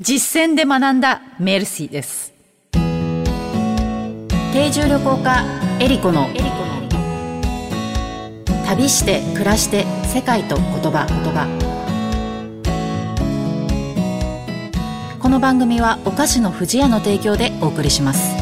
[0.00, 2.32] 実践で学んだメルシーです。
[4.52, 5.44] 定住旅行家
[5.80, 6.28] エリコの。
[8.64, 11.04] 旅して暮らして世界と言葉。
[11.08, 11.48] 言葉
[15.18, 18.37] この番組はお菓子の不二家の提供でお送りします。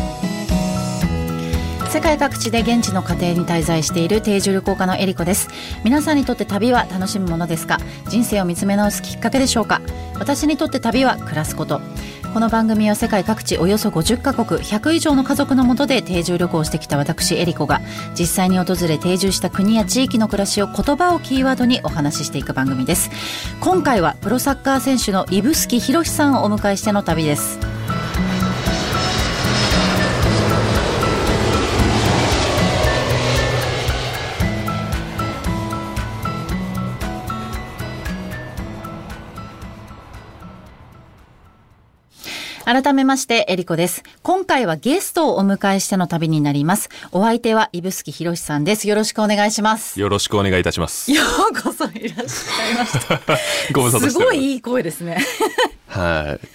[1.97, 5.49] 世界各地で現地の家庭に滞在している定住旅行家のエリコです。
[5.83, 7.79] 皆さんにとって旅は楽しむものですか？
[8.11, 9.81] 人生を見つめ直すきっかけでしょうか？
[10.19, 11.81] 私にとって旅は暮らすこと。
[12.35, 17.81] この番組は世界各地およそ50カ国100以上の家族のもとで定住旅行してきた私エリコが
[18.15, 23.09] 実際に訪れ定住した国や地域の暮らしを言葉をキーワードにお話ししていく番組です。
[23.63, 27.59] 今回はプロサッカー選手の指宿博さんをお迎えしての旅です。
[42.67, 44.03] 改めまして、えりこです。
[44.25, 46.89] 今回はゲストをお迎えしての旅になります。
[47.13, 48.89] お相手は、指宿博さんです。
[48.89, 50.01] よろしくお願いします。
[50.01, 51.13] よろしくお願いいたします。
[51.13, 53.21] ようこそいらっしゃいました。
[53.73, 55.25] ご無沙汰してますすごいいい声ですね。
[55.87, 56.47] はい。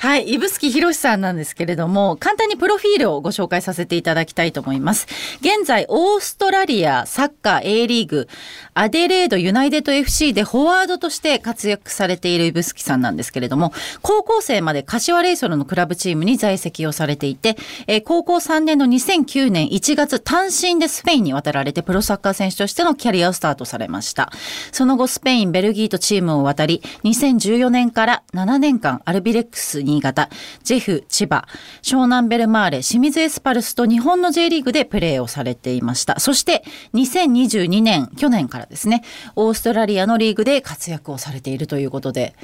[0.00, 5.08] はい、指宿博さんなんですけれども、簡単にプロフィールをご紹介させていただきたいと思います。
[5.40, 8.28] 現在、オーストラリアサッカー A リーグ、
[8.74, 17.56] アデレードユナイテッド FC でフォワードとして活躍されている指宿さんなんですけれども、高校生まで柏レイソルのクラブチームに在籍をされていて、
[17.88, 24.30] えー高校3年の2009年1月、単身でスペインに渡られて、プロサッカー選手としてのキャリアをスタートされました。
[24.70, 30.28] その後、スペイン、ベルギーとチームを渡り、2014年から7年間、アルビレックス新潟、
[30.62, 31.46] ジェフ千葉、
[31.82, 36.20] 湘南ベルマーレ、清水エスパルスと日本の J リーグでプレーをされていました。
[36.20, 39.02] そして、2022年、去年からですね、
[39.34, 42.34] オーストラリアのリーグで活躍をされているということで、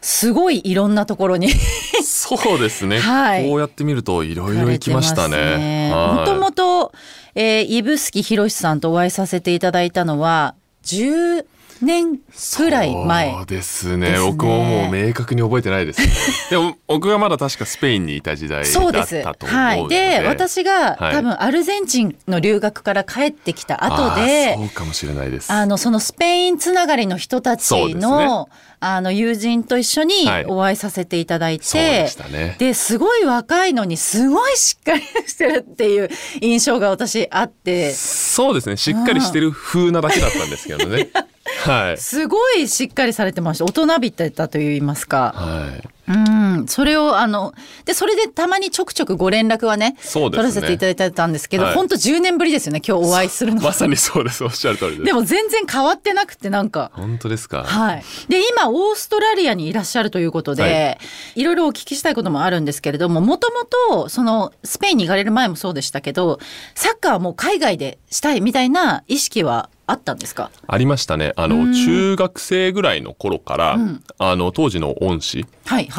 [0.00, 1.48] すごいいろんなところに
[2.04, 2.98] そうですね。
[2.98, 5.90] はいこうやって見るといろいろ行きましたね。
[5.90, 6.92] もともと、
[7.34, 11.46] えー、指宿博さんとお会いさせていただいたのは、10
[11.80, 12.18] 年
[12.56, 13.32] くらい前。
[13.32, 16.08] そうですね僕ももう明確に覚えてないです、ね。
[16.50, 19.34] でも僕がまだ確かスペインにいた時代だった。
[19.34, 19.88] と思うのはい。
[19.88, 25.52] で、私が、はい多分アルゼンチンの留学から帰ってきた後でそ、うかもしれないです。
[25.52, 28.48] あの、そのスペインつながりの人たちの、
[28.80, 32.56] あの、友人と一緒にはいお会いさせていただいて、そうでしたね。
[32.58, 36.10] で、すごい若いのにすごいしっかりしてるっていう
[36.40, 38.76] 印象が私あって、そうですね。
[38.76, 41.08] しっかりしてる風なだけだったんですけどね。
[41.64, 41.98] はい。
[41.98, 43.64] すごいしっかりされてました。
[43.64, 45.32] 大人びてたと言いますか。
[45.34, 45.93] はい。
[46.08, 46.66] うん。
[46.68, 47.54] それを、あの、
[47.84, 53.60] で、それでたまにちょくちょくご連絡はね、そうですね取らせていただいてたんですけど、はい本当10年ぶりですよね、今日お会いするの。
[53.62, 54.44] まさにそうです。
[54.44, 55.02] おっしゃる通りです。
[55.04, 56.90] でも全然変わってなくて、なんか。
[56.94, 57.64] 本当ですか？
[57.64, 58.04] はい。
[58.28, 63.64] で、今、オーストラリアにいらっしゃるということで、、はいろいろお聞きしたいこともあるんですけれども、もとも
[63.98, 66.38] と、その、スペインに行かれる前もそうでしたけど、
[66.74, 70.50] サッカーはもう海外でしたいみたいな意識はあったんですか？
[70.66, 71.32] ありましたね。
[71.36, 73.78] あの、中学生ぐらいの頃から、
[74.18, 75.44] あの、当時の恩師。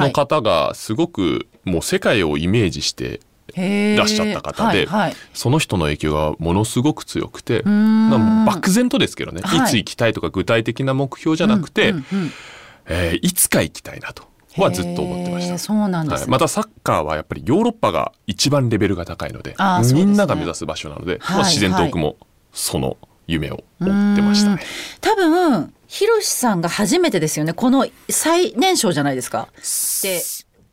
[0.02, 3.20] の方がすごくもう世界をイメージして
[3.56, 5.16] いらっしゃった方で、はいはい。
[5.34, 7.64] その人の影響がものすごく強くて、
[8.46, 9.70] 漠然とですけどね、はい。
[9.70, 12.06] い、つ行きたいとか具体的な目標じゃなくて、うんうん
[12.88, 14.24] えーいつか行きたいなと
[14.58, 15.58] はずっと思ってました。
[15.58, 16.22] そうなんですね。
[16.22, 20.06] はい、またサッカーはやっぱりヨーロッパが一番レベルが高いのでですね。
[20.06, 22.18] みんなが目指す場所なので、はいまあ、自然と僕も
[22.54, 24.62] その夢を追ってましたね。
[25.02, 27.54] 多分、ひろしさんが初めてですよね。
[27.54, 29.48] この最年少じゃないですか。
[30.04, 30.22] で、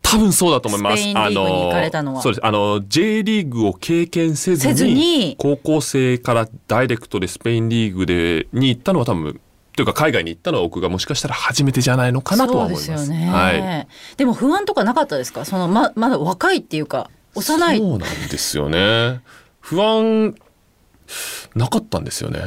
[0.03, 1.01] 多分そうだと思います。
[1.01, 2.45] スペインリーグに行かれたのはそうです。
[2.45, 9.41] あの J リーグを経験せずにせずに高校生からダイレクトでスペインリーグでに行ったのは多分
[9.77, 12.87] というか海外に行ったのは僕がもしかしたら初めてじゃないのかなとは思います。
[12.87, 13.31] そうですよね。
[13.31, 13.89] はい。
[14.17, 15.45] でも不安とかなかったですか？
[15.45, 17.79] そのままだ若いっていうか幼い。
[17.79, 19.21] そうなんですよね。
[19.61, 20.35] 不安
[21.55, 22.41] なかったんですよね。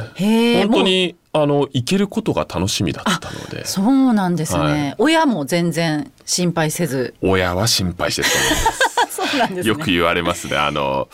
[0.61, 3.65] 本当にあの行けることが楽しみだったので。
[3.65, 7.15] そうなんですね、はい親も全然心配せず。
[7.21, 8.85] 親は心配してると思います。
[9.31, 9.69] そうなんですね。
[9.69, 10.57] よく言われますね。
[10.57, 11.07] あの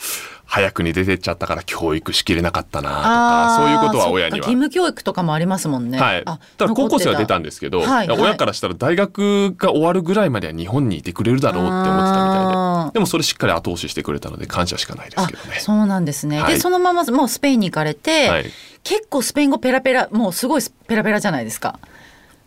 [0.44, 4.48] 早くに出てっちゃったから教育しきれなかったなとかそういうことは親には義。
[4.48, 5.98] 務教育とかもありますもんね。
[5.98, 12.52] はい、あただ高校生は出たんでですけど、はいはい親からしたら大学が終わるぐらいまでは日本にいてくれるだろうって思ってたみたいで
[12.92, 15.58] でもそれしっかり後押ししてくれたので感謝しかないですあけどね。
[15.60, 16.40] そうなんですね。
[16.40, 18.44] はいでそのままもうスペインに行かれて、はい
[18.84, 21.78] 結構スペイン語ペラペラもうすごいペラペラじゃないですか。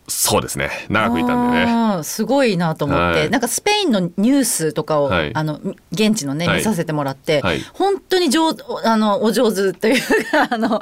[0.08, 0.70] そうですね。
[0.88, 2.04] 長くいたんでね。
[2.04, 3.30] すごいなと思って、はい。
[3.30, 5.30] なんかスペインのニュースとかを、はい。
[5.34, 5.60] あの
[5.90, 6.58] 現地のねはい。
[6.58, 7.60] 見させてもらって、はい。
[7.72, 8.50] 本当に上
[8.84, 10.00] あのお上手という
[10.30, 10.80] かあの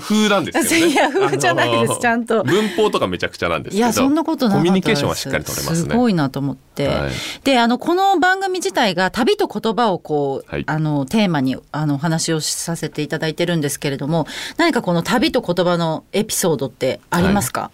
[0.00, 0.92] 風なんですけどね。
[0.92, 2.42] いや風じゃないですちゃんと。
[2.42, 5.90] 文法とかめちゃくちゃなんですけどいやそんなことなコミュニケーションはしっかり取れますね。
[5.90, 7.10] すごいなと思って、はい。
[7.44, 10.64] であのこの番組自体が旅と言葉をこう、はい。
[10.66, 14.26] あのテーマにあのお話をさせていただいてるんですけれども
[14.56, 17.70] 何かこの旅と言葉のエピソードってありますか、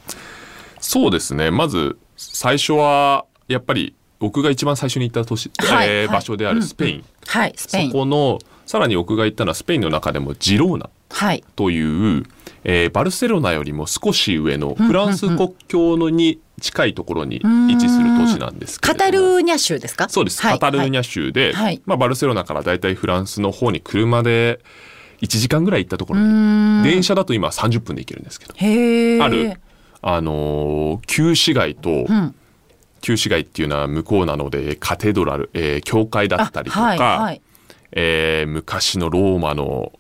[0.81, 1.51] そうですね。
[1.51, 5.89] まず最初はやっぱり僕が一番最初に行った都市、はいはい。
[5.89, 7.91] えー場所であるスペイン、はいスペイン。
[7.91, 11.45] そこのさらに僕が行ったのはスペインの中でもジローナはい。
[11.55, 11.81] とい
[12.19, 12.25] う、
[12.65, 19.11] えーバルセロナよりも少し上のフランス国境のに近いところに位置する都市なんですけれカども。
[19.13, 20.09] タルーニャ州ですか？
[20.09, 21.83] そうです、はいカタルーニャ州で、はい。
[21.85, 24.61] まあ、バルセロナからだいたいフランスの方に車で
[25.21, 26.27] 1時間ぐらい行ったところに
[26.81, 26.83] ん。
[26.83, 28.55] 電車だと今30分で行けるんですけど。
[28.57, 29.61] へえある
[30.09, 32.35] あのー旧市街と、ん。
[33.01, 37.43] 旧市街っていうのは向こうなのでカテドラル、えー教会だったりとか、はいはい。
[37.91, 39.93] えー昔のローマの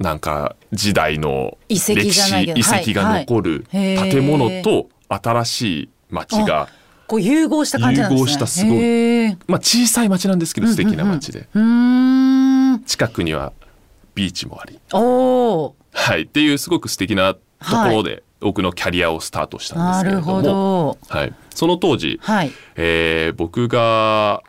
[0.00, 1.78] なんか時代の歴
[2.12, 6.68] 史遺跡が残る建物と新しい町が、
[7.06, 8.20] こう融合した感じなんですね。
[8.20, 12.80] 融合したすごいまあ、小さい町なんですけど素敵な町で、うーん。
[12.84, 13.52] 近くには
[14.16, 15.00] ビーチもあり、お
[15.66, 20.98] おはい、っていうすごく素敵なところで僕のキャリアをスタートしたんですけれども、ど。
[21.08, 22.52] はい、その当時、はい。
[22.76, 24.42] えー僕が、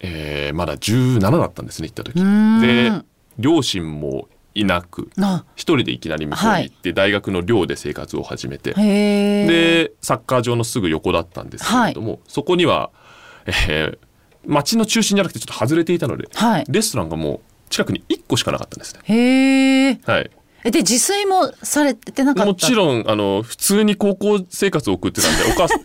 [0.00, 2.14] えーまだ17だったんですね行った時。
[2.60, 2.92] で
[3.38, 8.74] 両親もいなくな一人でいきなり向こうに行って、大学の寮で生活を始めて。
[8.74, 12.90] でサッカー場のすぐ横だったんですけれども、そこには、
[13.46, 13.98] えー
[14.46, 16.64] 街の中心じゃなくてちょっと外れていたのではい。
[16.68, 20.00] レストランがもう近くに1個しかなかったんですね。
[20.06, 20.30] はい、
[20.68, 22.46] えで自炊もされてなかった？
[22.46, 25.82] もちろんあの普通に高校生活を送ってたんで お母さん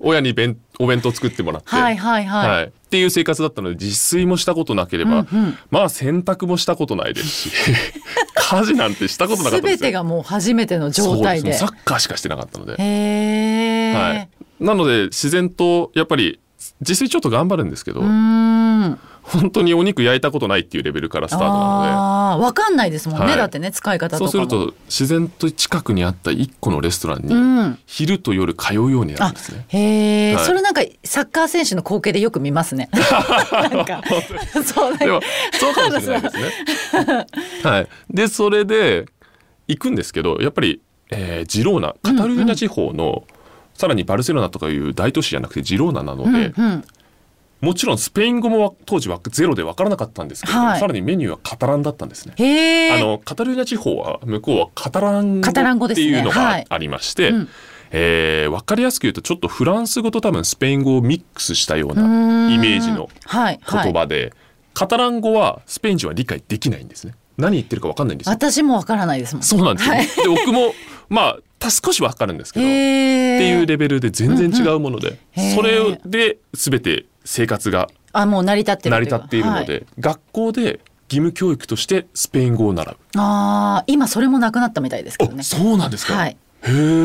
[0.00, 5.58] 親に弁お弁当作ってもらって、はいはいはい、はい、っていう生活だったので自炊もしたことなければ、うんうん。
[5.70, 7.50] まあ洗濯もしたことないですし
[8.34, 9.76] 家事なんてしたことなかったんですよ。
[9.78, 11.52] 全てがもう初めての状態で。
[11.52, 11.68] そうすね。
[11.68, 14.28] サッカーしかしてなかったので、へえ、はい、
[14.58, 16.40] なので自然とやっぱり
[16.80, 23.36] 自炊ちょっと頑張るんですけど、うーん本当にお肉焼いたことないっていうレベルからスタートなああーわかんないですもんね、はい。
[23.36, 27.78] だってね使い方そうすると自然と近くにあった一個のレストランにうん。
[27.86, 29.64] 昼と夜通うようになるんですね。
[29.68, 30.44] へえ、はい。
[30.44, 32.88] それなんかサッカー選手の光景でよく見ますね。
[33.52, 34.02] なんか。
[34.64, 35.20] そうでも
[35.52, 37.26] そうかもしれないですね。
[37.62, 39.06] はい、でそれで
[39.66, 40.80] 行くんですけどやっぱり、
[41.10, 43.24] えージローナカタルーニャ地方の、
[43.74, 46.84] さらにバルセロナとかいう大都市じゃなくてジローナなので、うんうん
[47.60, 52.92] もちろんスペイン語も当時はゼロで分からなかったんですけど、はいさらにメニューはカタランだったんですね。
[52.92, 57.48] あのカタルーニャ地方は向こうはカタラン語語っていうのはいがありまして、うん
[57.90, 64.32] えー分かりやすく言うとちょっとフランス語と多分スペイン語をミックスしたようなイメージのはいはい言葉で、
[64.74, 67.14] カタラン語はスペイン人は理解できないんですね。
[67.38, 68.32] 何言ってるか分かんないんですよ。
[68.32, 69.42] 私もわからないですもん。
[69.42, 69.94] そうなんですよ。
[69.94, 70.74] はいで僕も
[71.08, 72.68] まあた少し分かるんですけど、っ。
[72.68, 80.80] ていうレベルで全然違うもので、うんうんそれで全て生活があもう成り立ってる成り立っているので、はい学校で
[81.10, 82.96] 義務教育としてスペイン語を習う。
[83.16, 85.42] ああ今それもなくなったみたいですけどね。
[85.42, 86.14] そうなんですか。
[86.14, 86.36] はい。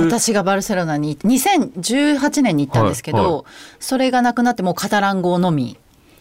[0.06, 3.44] 私がバルセロナに2018年に行ったんですけど、はいは
[3.80, 5.78] それがなくなってもうカタラン語のみ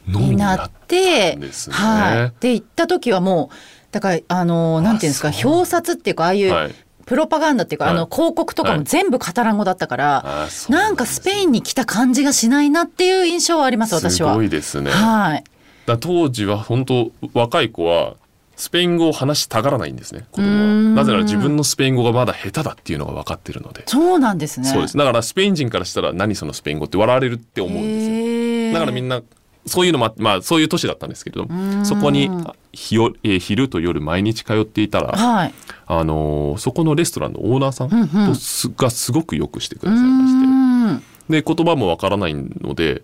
[0.06, 2.32] にになってねはい。
[2.40, 3.56] で行った時はもう
[3.90, 6.74] だからあのなんていうんですか表札っていうかああいう、はい
[7.12, 7.94] プロパガンダっていうか、はい。
[7.94, 10.24] あの広告とかも全部カタラン語だったから、
[10.70, 14.34] ななんんかスペインに来た感じがしないなっていう印象はあります私すは。
[14.34, 14.90] ごいですね。
[14.90, 15.44] はい。
[15.84, 18.14] だ当時は本当若い子は
[18.56, 24.68] スペイン語を話したがらないんですね子供なぜなら自分のスペイン語がまだ下手だっていうのが分かってるので、そうなんですね。
[24.68, 24.96] そうです。
[24.96, 28.72] だからスペイン人からしたら何そのスペイン語って笑われるって思うんですよ。
[28.72, 29.20] だからみんな
[29.66, 32.30] そういうのもあってまあそういう年だったんですけれどもそこに
[32.72, 35.54] 日よ、えー昼と夜毎日通っていたら、はい。
[35.86, 38.26] あのーそこのレストランのオーナーさんうんうん。
[38.28, 41.42] とすがすごくよくしてくだうさいまして。
[41.42, 43.02] で言葉もわからないので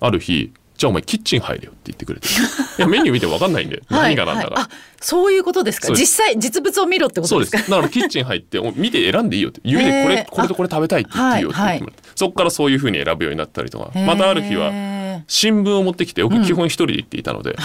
[0.00, 2.26] ある日「じゃあお前キッチン入れよ」って言ってくれて
[2.78, 4.68] 「いやメニュー見てわかんないんではい何が何だか」はいあ
[5.00, 5.92] そういうことですか。
[5.92, 7.58] 実際実物を見ろってことですか。
[7.58, 7.70] です。
[7.70, 12.02] だからキッチン入ってお見て選んでいいよって指でこれこれとこれ食べたいって言っていいよって言ってもらって。
[12.14, 13.90] そこからそういうふうに選ぶようになったりとか。
[13.98, 14.91] またある日はへ
[15.26, 17.56] 新聞を持ってきて僕基本一人で行っていたので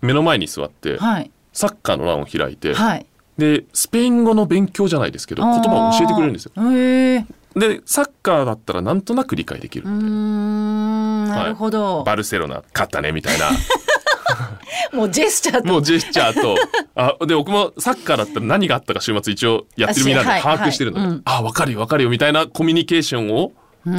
[0.00, 1.30] 目の前に座ってはい。
[1.52, 3.06] サッカーの欄を開いてはい。
[3.36, 6.52] でスペイン語の勉強じゃないですけど言葉を教えてくれるんですよ。
[7.54, 13.50] でサッカーだったらなんとなく理解できるんなるほど、バルセロナ勝ったねみたいな。
[14.92, 15.66] もうジェスチャーと。
[15.66, 16.56] もうジェスチャーと。
[16.94, 21.10] あで僕もサッカーだったら何があったか週末一応やってる身なんではい把握してるので、はい。
[21.10, 21.22] うん。
[21.24, 23.54] あ分かるよ分かるよみたいなコミュニケーションをこ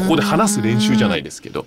[0.10, 1.66] こで話す練習じゃないですけど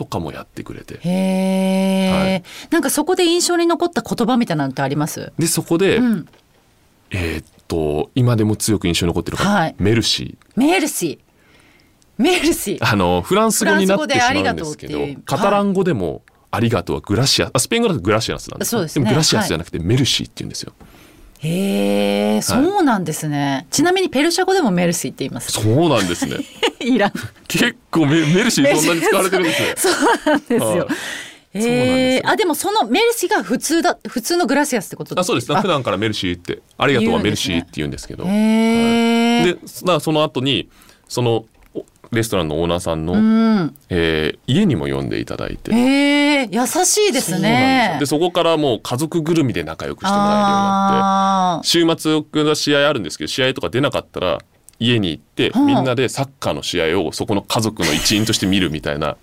[0.00, 0.94] とかもやってくれて。
[0.94, 2.42] へえ、はい。
[2.70, 5.30] なんかそこで印象に残った言葉みたいなのってあります？
[5.38, 6.26] でそこで、うん。
[7.10, 9.74] えーっと今でも強く印象に残ってるのが、はい。
[9.78, 10.58] メルシー。
[10.58, 12.22] メルシー。
[12.22, 12.78] メルシー。
[12.80, 19.04] あのフランス語になってしまうんですけどカタラン語でもありがとうはグラシアあスペイン語だとグラシアスなんですですね。
[19.04, 20.72] もグラシアスじゃなくてメルシーって言うんですよ、
[21.40, 25.52] へえそうなんですね、ちなみにペルシャ語でもメルシーって言います。
[25.52, 26.38] そうなんですね
[26.80, 27.12] いらん。
[27.48, 29.74] 結構メメルシーそんなに使われてるんですね。
[29.76, 29.92] そう
[30.26, 30.60] なんですよ。
[30.60, 30.78] はい。
[30.78, 31.74] そうなんですよ。
[31.74, 35.52] えー、あでもそのメルシーが普通だ普通のグラシアスってことあそうです。
[35.52, 38.24] 普段からメルシーってありがとうはメルシーって言うんですけど。
[38.24, 40.68] でだからその後に
[41.08, 41.44] その
[41.74, 43.74] おレストランのオーナーさんの、うん。
[43.88, 47.92] えー家にも呼んでいただいてへえ優しいですね。
[47.94, 48.00] よ。
[48.00, 51.62] でそこからもう家族ぐるみで仲良くしてもらえるようになって。
[51.62, 54.38] あ週末僕の試合あるんですけど試合とか出なかったら
[54.80, 59.16] 家に行って、はあみんなでサッカーの試合をそこの家族の一員として見るみたいな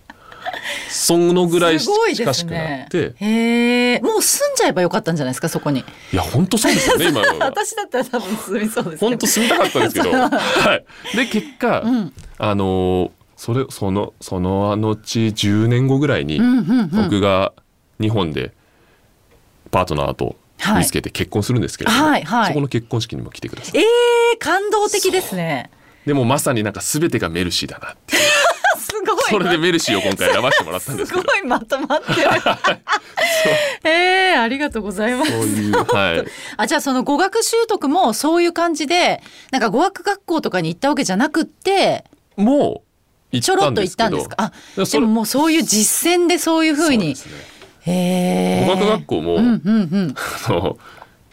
[0.89, 3.13] そのぐらい近しくなって。
[3.15, 5.83] へえもう住んじゃえばよかったんじゃないですかそこに。
[6.13, 9.09] いや本当そうですよね 今私だったら多分住みそうですけど。
[9.09, 10.81] 本当住みたかったですけど、 は
[11.13, 12.13] い、で結果、ん。
[12.37, 16.89] あのーそれそのその後10年後ぐらいにうんうんうん。
[17.03, 17.53] 僕が
[18.01, 18.51] 日本で
[19.69, 20.35] パートナーとはい
[20.77, 22.47] 見つけて結婚するんですけれども、はいはい。
[22.47, 23.79] そこの結婚式にも来てください。
[23.79, 25.69] えー、感動的ですね。
[26.05, 28.21] でもまさになんか全てがメルシーだなっていう。
[28.79, 29.23] すごい。
[29.29, 32.29] それでメルシーを今回選ばせてもらったんですすごいまとまってる。
[33.83, 35.31] えー、ありがとうございます。
[35.31, 36.25] そういうはい。
[36.57, 39.21] あじゃあその語学習得もそういう感じで
[39.51, 42.83] なんか語学学校とかに行ったわけじゃなくっても
[43.31, 44.35] う行ちょろっと行っったんですか？
[44.37, 44.51] あ
[44.91, 47.56] でももうそういう実践でそういうふうにそうですね
[47.87, 50.15] 語学学校も、うんうんうん。
[50.47, 50.77] あの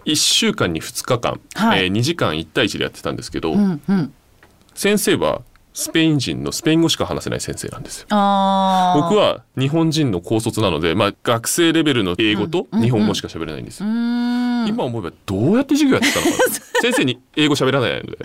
[0.04, 1.84] 1週間に2日間、はい。
[1.84, 4.12] えー2時間1対1でやってたんですけど、うんうん。
[4.74, 5.42] 先生は
[5.72, 8.06] スペイン人のスペイン語しか話せない先生なんですよ。
[8.08, 13.92] 僕は日本人の高卒なので、まあ、学生レベルの英語と日本語しか喋れないんですうよ。
[13.92, 14.68] ーん。
[14.68, 16.54] 今思えばどうやって授業やってたのかな？
[16.80, 18.18] 先生に英語喋らないので。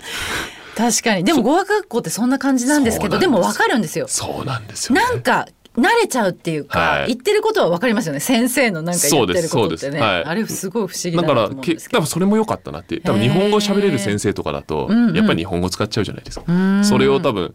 [0.76, 1.24] 確かに。
[1.24, 4.06] でも語学学校ってそんな感じなんですけどでも分かるんですよ。
[4.08, 5.02] そうなんですよ、ね。
[5.02, 5.46] なんか
[5.80, 7.06] 慣れちゃうっていうか、はい。
[7.08, 8.20] 言ってることは分かりますよね。
[8.20, 10.24] 先生のなんか言ってることってね、はい。
[10.24, 16.52] あれすごい不思議だからけ多分それも良かったなって多分日本語喋れる先生とかだとうんうんやっぱり日本語使っちゃうじゃないですか。
[16.52, 16.84] ん。
[16.84, 17.54] それを多分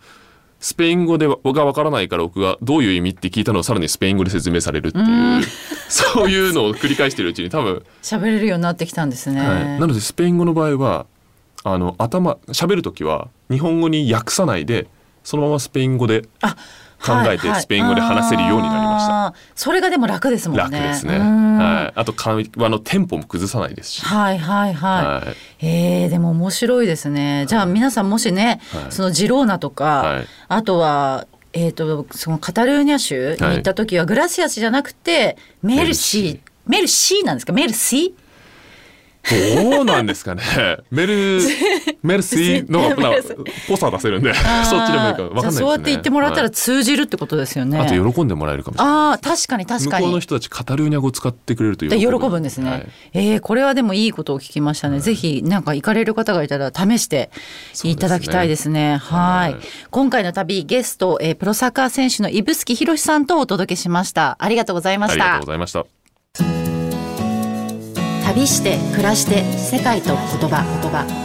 [0.60, 5.44] スペイン語でがわからないから僕がどういう意味って聞いたのをさらにスペイン語で説明されるっていう、うん。
[5.90, 11.06] そういうのを繰り返してるうちに多分、喋れるようになってきたんですね、はい、なのでスペイン語の場合は
[11.64, 14.88] あの頭喋る時は日本語に訳さないで
[15.24, 16.56] そのままスペイン語であ
[17.04, 19.26] 考えてスペイン語で話せるようになりました。
[19.28, 19.36] あー。
[19.56, 20.64] それがでも楽ですもんね。
[20.64, 21.18] 楽ですね。
[21.18, 21.58] うん。
[21.58, 24.06] はい、あと会話のテンポも崩さないですし。
[24.06, 25.66] はいはいはい、はい。
[25.66, 27.46] えー、でも面白いですね。
[27.48, 28.92] じゃあ皆さんもしね、はい。
[28.92, 30.28] そのジローナとか、はい。
[30.48, 36.40] あとはえっ、とそのカタルーニャ州に行った時は、グラシアスじゃなくてメルシー。
[36.68, 37.54] メルシーなんですか？
[37.54, 38.25] メルシー？
[39.30, 40.44] どうなんですかね。
[40.92, 41.42] メル、
[42.04, 45.52] メルシーのメルシなんかぽさ出せるんで、そっちでもいいかわかんないですね。
[45.54, 47.80] そうやって言ってもらったらはい通じるってことですよね。
[47.80, 48.94] あと喜んでもらえるかもしれない。
[48.94, 50.06] ああ確かに確かに。
[50.06, 52.20] 向こうの人たちカタルーニャ語を使ってくれると喜でぶ。
[52.20, 57.30] 喜ぶんですね、はいえーこれはでもいいことを聞きましたね、ぜひなんか行かれる方がいたら試して
[57.84, 66.65] いただきたいですねはいはい今回の旅ゲスト、えープロサッカー選手の指宿博さんとお届けしましたありがとうございまありがとしたうございました。
[68.26, 70.18] 旅して暮らして世界と言
[70.50, 71.25] 葉言葉。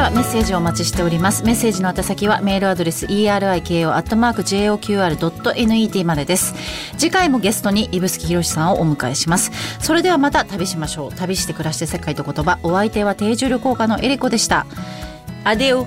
[0.00, 1.44] ではメッセージをお待ちしております。
[1.44, 6.54] メッセージの宛先はメールアドレス eriko.joqr.net までです。
[6.96, 9.52] 次回もゲストに指宿博さんをお迎えします。
[9.78, 11.12] それではまた旅しましょう。
[11.12, 12.58] 旅して暮らして世界と言葉。
[12.62, 14.64] お相手は定住旅行家のエリコでした。
[15.44, 15.86] アデオ。